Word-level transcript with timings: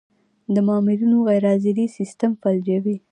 د 0.53 0.55
مامورینو 0.67 1.17
غیرحاضري 1.29 1.85
سیستم 1.97 2.31
فلجوي. 2.41 2.97